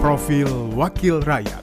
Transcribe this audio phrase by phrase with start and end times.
[0.00, 1.60] Profil Wakil Rakyat.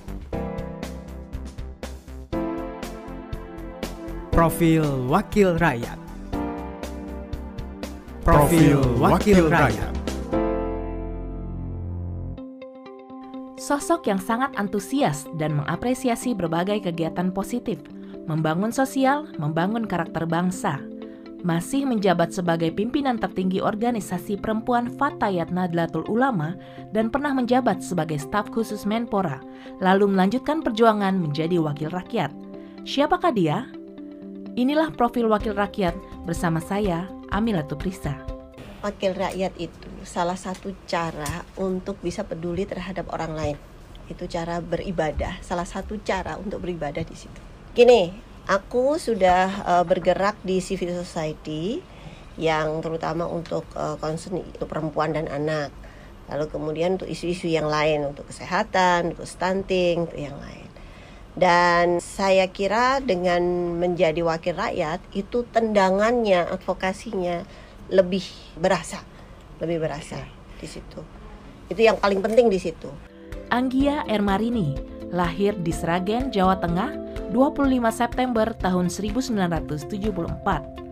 [4.30, 5.98] Profil Wakil Rakyat.
[8.22, 9.90] Profil Wakil Rakyat.
[13.58, 17.82] Sosok yang sangat antusias dan mengapresiasi berbagai kegiatan positif,
[18.30, 20.78] membangun sosial, membangun karakter bangsa.
[21.46, 26.58] Masih menjabat sebagai pimpinan tertinggi organisasi perempuan Fatayat Nadlatul Ulama
[26.94, 29.42] dan pernah menjabat sebagai staf khusus Menpora,
[29.78, 32.34] lalu melanjutkan perjuangan menjadi wakil rakyat.
[32.88, 33.70] Siapakah dia?
[34.58, 35.94] Inilah profil wakil rakyat
[36.26, 38.38] bersama saya, Amila Tuprisa
[38.88, 43.58] wakil rakyat itu salah satu cara untuk bisa peduli terhadap orang lain.
[44.08, 47.42] Itu cara beribadah, salah satu cara untuk beribadah di situ.
[47.76, 48.10] Gini,
[48.48, 51.84] aku sudah uh, bergerak di civil society
[52.40, 55.70] yang terutama untuk uh, concern untuk perempuan dan anak.
[56.28, 60.68] Lalu kemudian untuk isu-isu yang lain, untuk kesehatan, untuk stunting, untuk yang lain.
[61.38, 63.40] Dan saya kira dengan
[63.78, 67.46] menjadi wakil rakyat itu tendangannya, advokasinya
[67.94, 68.26] lebih
[68.58, 69.00] berasa,
[69.62, 70.20] lebih berasa
[70.58, 71.00] di situ.
[71.70, 72.90] Itu yang paling penting di situ.
[73.48, 74.76] Anggia Ermarini
[75.08, 80.88] lahir di Sragen, Jawa Tengah, 25 September tahun 1974.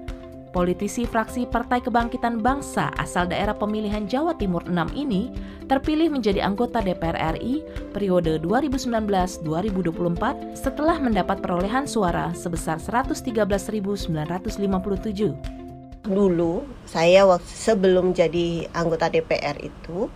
[0.51, 5.27] Politisi fraksi Partai Kebangkitan Bangsa asal daerah pemilihan Jawa Timur 6 ini
[5.67, 7.59] terpilih menjadi anggota DPR RI
[7.91, 15.65] periode 2019-2024 setelah mendapat perolehan suara sebesar 113.957
[16.05, 20.07] dulu saya waktu sebelum jadi anggota DPR itu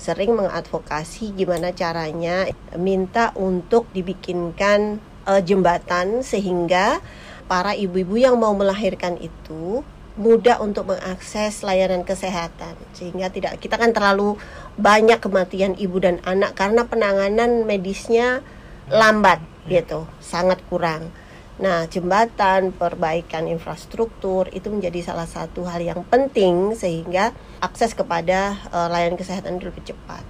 [0.00, 2.48] sering mengadvokasi gimana caranya
[2.80, 4.98] minta untuk dibikinkan
[5.28, 7.04] uh, jembatan sehingga
[7.44, 9.84] para ibu-ibu yang mau melahirkan itu
[10.18, 12.74] mudah untuk mengakses layanan kesehatan.
[12.96, 14.34] Sehingga tidak kita kan terlalu
[14.74, 18.42] banyak kematian ibu dan anak karena penanganan medisnya
[18.90, 21.12] lambat gitu sangat kurang.
[21.58, 28.86] Nah, jembatan, perbaikan infrastruktur itu menjadi salah satu hal yang penting sehingga akses kepada uh,
[28.86, 30.22] layanan kesehatan itu lebih cepat.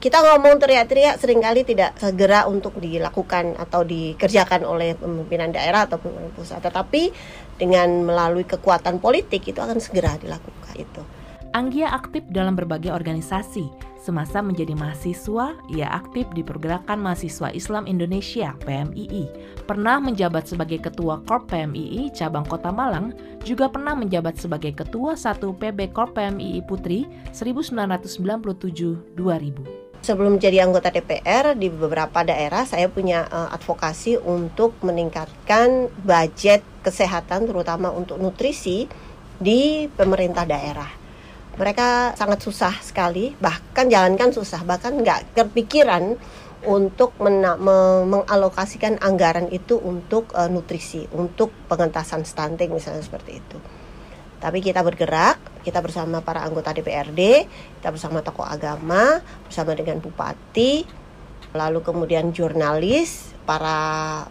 [0.00, 6.00] Kita ngomong teriak-teriak sering kali tidak segera untuk dilakukan atau dikerjakan oleh pemimpinan daerah atau
[6.00, 7.12] pemimpinan pusat, tetapi
[7.60, 11.04] dengan melalui kekuatan politik itu akan segera dilakukan itu.
[11.52, 13.92] Anggia aktif dalam berbagai organisasi.
[14.00, 19.28] Semasa menjadi mahasiswa, ia aktif di Pergerakan Mahasiswa Islam Indonesia (PMII).
[19.68, 23.12] Pernah menjabat sebagai Ketua Korp PMII cabang Kota Malang,
[23.44, 27.04] juga pernah menjabat sebagai Ketua 1 PB Korp PMII Putri
[27.36, 29.89] 1997-2000.
[30.00, 37.44] Sebelum jadi anggota DPR di beberapa daerah saya punya uh, advokasi untuk meningkatkan budget kesehatan
[37.44, 38.88] terutama untuk nutrisi
[39.36, 40.88] di pemerintah daerah.
[41.60, 46.16] Mereka sangat susah sekali bahkan jalankan susah bahkan nggak kepikiran
[46.64, 53.60] untuk mena- me- mengalokasikan anggaran itu untuk uh, nutrisi untuk pengentasan stunting misalnya seperti itu.
[54.40, 57.46] Tapi kita bergerak kita bersama para anggota DPRD
[57.80, 60.84] kita bersama tokoh agama bersama dengan bupati
[61.52, 64.24] lalu kemudian jurnalis para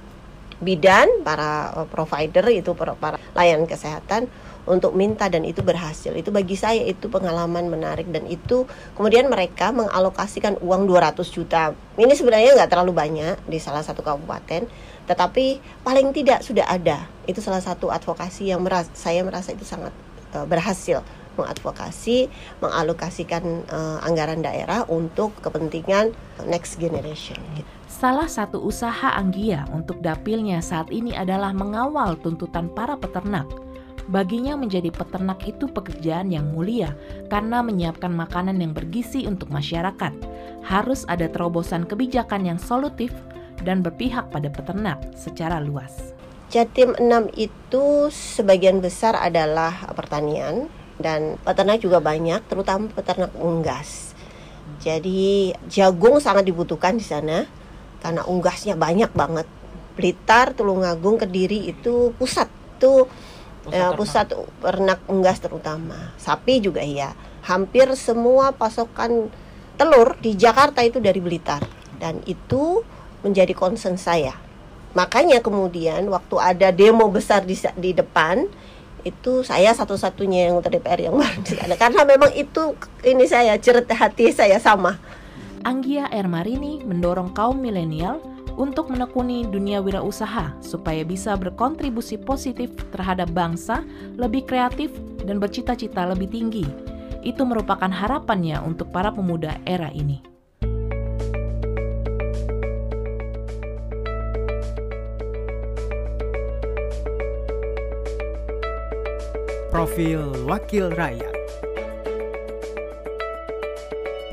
[0.60, 2.96] bidan para uh, provider itu para,
[3.36, 4.28] layanan kesehatan
[4.70, 6.14] untuk minta dan itu berhasil.
[6.14, 11.74] Itu bagi saya itu pengalaman menarik dan itu kemudian mereka mengalokasikan uang 200 juta.
[11.98, 14.70] Ini sebenarnya nggak terlalu banyak di salah satu kabupaten,
[15.10, 15.46] tetapi
[15.82, 17.10] paling tidak sudah ada.
[17.26, 19.96] Itu salah satu advokasi yang meras saya merasa itu sangat
[20.36, 21.06] uh, berhasil
[21.40, 22.28] mengadvokasi,
[22.60, 26.12] mengalokasikan uh, anggaran daerah untuk kepentingan
[26.52, 27.40] next generation.
[27.88, 33.48] Salah satu usaha Anggia untuk dapilnya saat ini adalah mengawal tuntutan para peternak
[34.10, 36.98] Baginya menjadi peternak itu pekerjaan yang mulia
[37.30, 40.10] karena menyiapkan makanan yang bergizi untuk masyarakat.
[40.66, 43.14] Harus ada terobosan kebijakan yang solutif
[43.62, 46.18] dan berpihak pada peternak secara luas.
[46.50, 50.66] Jatim 6 itu sebagian besar adalah pertanian
[50.98, 54.18] dan peternak juga banyak, terutama peternak unggas.
[54.82, 57.46] Jadi jagung sangat dibutuhkan di sana
[58.02, 59.46] karena unggasnya banyak banget.
[59.94, 62.50] Blitar, Tulungagung, Kediri itu pusat
[62.80, 63.06] itu
[63.68, 64.28] pusat, uh, pusat
[64.66, 66.18] ternak unggas terutama.
[66.18, 67.14] Sapi juga iya.
[67.46, 69.30] Hampir semua pasokan
[69.78, 71.62] telur di Jakarta itu dari Blitar.
[72.02, 72.82] Dan itu
[73.22, 74.49] menjadi concern saya
[74.98, 78.50] makanya kemudian waktu ada demo besar di, di depan
[79.08, 81.16] itu saya satu-satunya yang DPR yang
[81.64, 82.76] ada karena memang itu
[83.06, 85.00] ini saya cerita hati saya sama
[85.64, 88.24] Anggia Ermarini mendorong kaum milenial
[88.60, 93.84] untuk menekuni dunia wirausaha supaya bisa berkontribusi positif terhadap bangsa,
[94.20, 94.92] lebih kreatif,
[95.24, 96.68] dan bercita-cita lebih tinggi.
[97.24, 100.29] Itu merupakan harapannya untuk para pemuda era ini.
[109.70, 111.38] Profil Wakil Rakyat.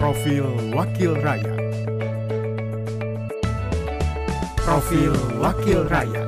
[0.01, 1.61] Profil Wakil Rakyat.
[4.65, 6.26] Profil Wakil Rakyat